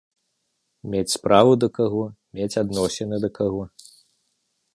[0.93, 2.03] Мець справу да каго,
[2.39, 3.63] мець адносіны да каго.